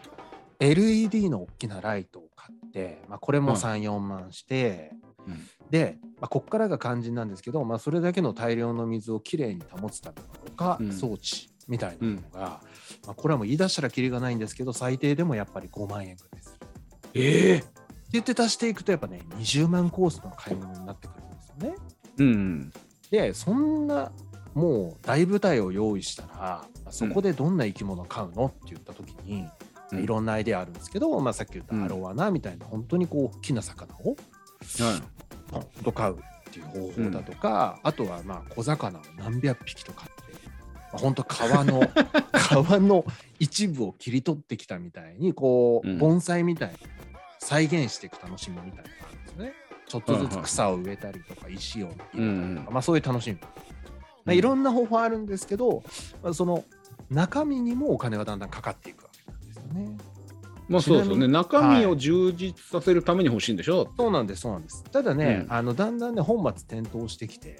[0.59, 4.93] LED の大きなライトを買って、まあ、これもはい3、4万して、
[5.27, 5.39] うん。
[5.69, 10.91] で、まあ、ここからが肝心なんですけど、まあ、それだけの大量の水をきれいに保つためのろ過うん。
[10.93, 12.61] 装置みたいなのが、
[13.05, 16.67] まあ、これはもう言い出したらきりがないんですけど最低でもやっぱり5万円ぐらいする。
[17.15, 17.67] ええって
[18.13, 21.75] 言って足していくとやっぱね20万コースの買い物になってくるんですよね。
[22.17, 22.73] うん。
[23.11, 24.11] でそんな
[24.53, 29.51] もう大舞台を用意したら、まあそこでどんな生き物買うのって言った時に、うん
[30.01, 34.15] いろんなアイデアあるんですけど、まあ、さっき言ったアロワナみたいな本当にこう大きな魚を
[34.79, 35.01] は
[35.51, 36.19] ポンと飼う
[36.49, 40.22] っていう方法だとか、あとはまあ小魚を何百匹と飼って、まあ、
[40.97, 41.81] 本当川の
[42.31, 43.05] 川の
[43.39, 46.75] 一部を切り取ってきたみたいにこう、うん盆栽みたいに
[47.39, 49.53] 再現していく楽しみみたいなのがあるんですよね。
[49.85, 53.37] ちょっとずつ草を植えたりとか石を入れたりとか、うんまあ、そういう楽しみ。
[53.41, 55.83] まあ、うんいろんな方法あるんですけど、
[56.23, 56.63] まあ、その
[57.09, 59.97] 中身にもお金がだんだんかかっていくわけなんですよね。
[60.67, 61.27] まあそうですよね。
[61.27, 64.83] 中身を充実させるために欲しいんでしょ、そうなんです、そうなんです。
[64.85, 67.59] ただね、うんあのだんだんね、本末転倒してきて、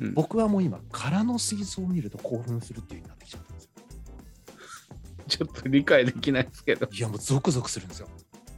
[0.00, 3.70] うん僕はもう今、空の水槽を見ると興奮するっていう風になってきちゃったんですよ。
[5.26, 6.88] ちょっと理解できないですけど。
[6.92, 8.08] いや、もうゾクゾクするんですよ。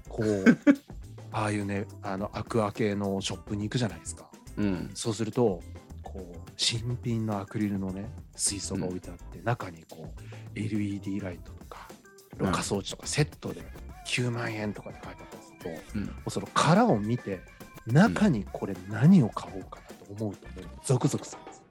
[0.09, 0.45] こう、
[1.31, 4.31] ああいうね、あのアクア系のショップに行くじゃないですか。
[4.57, 4.91] うん。
[4.95, 5.63] そうすると、
[6.03, 11.89] こう、新品のアクリルのね、水槽が置いてあって、中にこう、LED ライトとか、
[12.37, 13.63] ろ過装置とかセットで
[14.07, 17.41] 9万円とかで書いてあったりすると、もうんうその殻を見て、
[17.87, 21.63] 中にこれ何を買おうかなと思うと、もうゾクゾクするんですよ。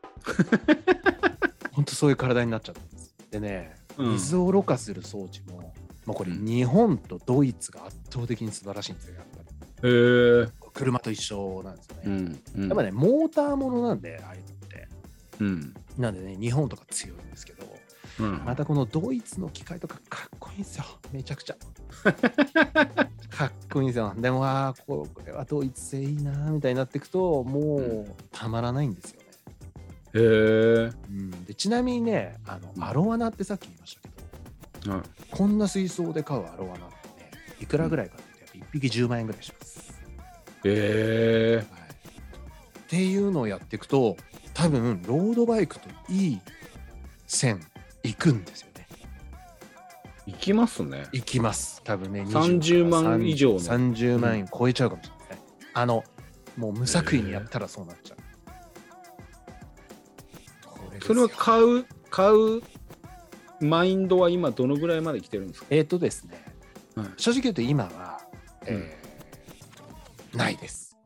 [1.74, 3.16] 本当そういう体になっちゃったんです。
[3.32, 5.74] でね、うん水をろ過する装置も、
[6.06, 9.40] もうこれ日本とドイツが圧倒的に素晴らしいんですよ、やっぱ
[9.84, 9.90] り。
[9.90, 10.48] へえ。
[10.74, 12.02] 車と一緒なんですよね。
[12.06, 12.42] うん。
[12.56, 14.88] うんやっぱね、モーターものなんで、ああいうのって。
[15.40, 15.74] うん。
[15.98, 17.66] なんでね、日本とか強いんですけど、
[18.20, 18.42] うん。
[18.46, 20.86] またこのドイツの機械とかかっこいいんですよ。
[21.12, 21.56] めちゃくちゃ。
[23.30, 24.14] かっこいいんですよ。
[24.18, 29.26] でも、ああ、これはドイツ製いいなみたいになっていくと、もうたまらないんですよね。
[30.14, 30.92] へえ。
[31.10, 34.02] うん、でちなみにね、あのうんアロワナってさっき言いました
[34.82, 35.02] けど、はい
[35.32, 39.94] こんな水槽で買うアロワナってね、いくらぐらいかって、やっぱ1匹10万円ぐらいします。
[40.64, 41.56] へえ。
[41.58, 44.16] はい、っていうのをやっていくと
[44.54, 46.42] 多分ロードバイクといい
[47.28, 47.60] 線
[48.08, 48.88] 行くんですよね。
[50.28, 51.06] 行きますね。
[51.12, 51.82] 行きます。
[51.84, 53.60] 多分ね30万以上の。
[53.60, 55.44] 30万円超えちゃうかもしれない。
[55.74, 56.04] あの
[56.58, 58.18] もう無作為にやったらそうなっちゃう、
[60.68, 61.14] これですよ。
[61.14, 62.62] それは買う、買う
[63.60, 65.68] マインドは今どのぐらいまで来てるんですか？
[65.70, 66.44] えっ、とですね、
[66.96, 68.22] はい正直言うと今は、
[68.66, 70.98] えーないです。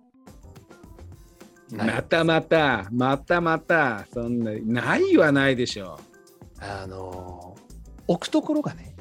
[1.71, 5.99] ないまたまた、またまた、そんな、ないはないでしょ
[6.61, 7.69] あのー
[8.09, 8.95] 置くところがね、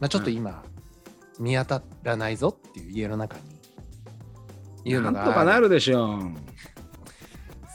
[0.00, 0.62] まあ、ちょっと今、
[1.38, 3.42] 見当たらないぞっていう家の中に
[4.84, 4.88] う。
[4.88, 6.20] いうのがなんとかなるでしょう。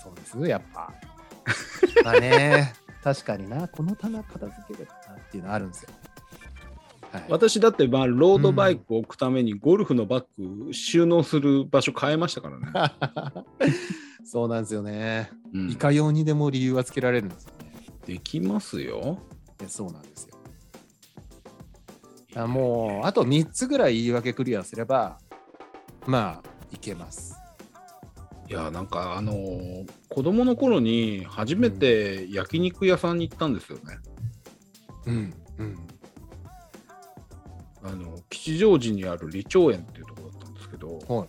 [0.03, 0.93] そうですやっぱ
[2.03, 2.73] まあね
[3.03, 5.89] 確かになこの棚片付ければなっていうのあるんですよ、
[7.11, 10.25] はい、私だって、まあ、ロードバイクを置くためにゴルフのバッ
[10.67, 13.45] グ収納する場所変えましたからね。
[14.23, 17.64] そうなんですよね、うんいかようにでも理由はつけられるんですよね
[18.05, 19.19] できますよ。
[19.57, 20.37] でそうなんですよ。
[22.35, 25.17] あもうあと3つぐらい言い訳クリアすれば
[26.05, 27.35] まあいけます。
[28.47, 33.97] いや、なんか、あのー子供の頃に初めて焼肉屋さんに行ったんですよね。
[35.07, 35.77] うんうん。
[37.83, 41.27] あの吉祥寺にある李長園っていうところだったんですけど、はい。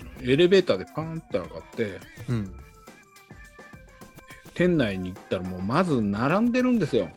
[0.00, 2.56] あのエレベーターでパーンって上がって、うん
[4.54, 7.10] 店内に行ったらもうまず並んでるんですよ。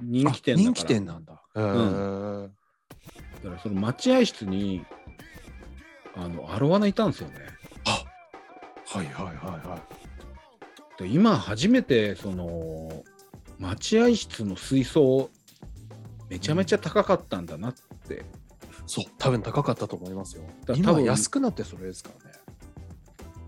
[0.00, 0.70] 人気店だから。
[0.70, 1.42] あ人気店なんだ。
[1.54, 2.48] へー
[3.42, 4.84] だからその待合室に
[6.14, 7.34] あのアロワナいたんですよね。
[8.88, 9.36] はいはいはい
[9.68, 9.78] は
[10.98, 11.02] い。
[11.02, 13.04] で今初めてその
[13.58, 15.30] 待合室の水槽
[16.28, 17.74] めちゃめちゃ高かったんだなっ
[18.08, 18.24] て、
[18.86, 20.42] そう、多分高かったと思いますよ。
[20.64, 22.38] だ多分今安くなってそれですからね。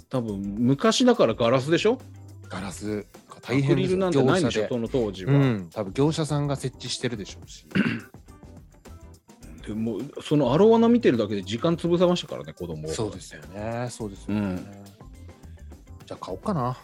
[0.09, 1.99] 多分昔だからガラスでしょ？
[2.49, 3.07] ガラス
[3.43, 7.67] 大変ですよクリルなんてないんでしょその当時は、うん、多分業者さんが設置してるでしょうし。
[9.67, 13.89] でもうそのアロワナ見てるだけで時間潰せましたからね子供そうですよね。
[13.91, 14.41] そうですよね。
[14.41, 14.67] うん
[16.09, 16.75] じゃあ買おうかな。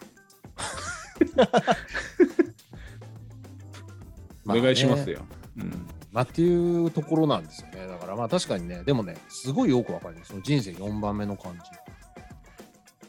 [4.47, 5.21] お願いしますよ。
[5.21, 5.25] よ、
[5.57, 7.87] うんまあっていうところなんですよね。
[7.89, 10.29] だからまあ確かにね、でもね、すごいよくわかります。
[10.29, 11.61] その人生4番目の感じ。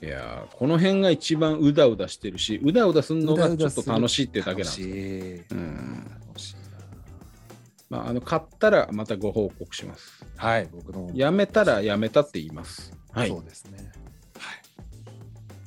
[0.02, 6.66] いやーこの辺が一番うだうだしてるしうだうだするのがちょっと楽しいってだけなんです
[7.90, 10.44] まあ、あの買ったらまたご報告しますな。
[10.44, 11.12] はい、僕の。
[11.14, 13.78] やめたらやめたって言いますはいそうですね。
[13.78, 13.86] はい。
[13.86, 13.92] い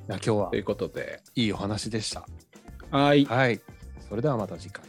[0.09, 2.27] や今日はということでいいお話でした。
[2.91, 3.61] はいはい。
[4.09, 4.85] それではまた次回。